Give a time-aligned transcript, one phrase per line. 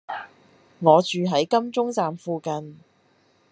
[0.79, 2.79] 我住喺金鐘站附近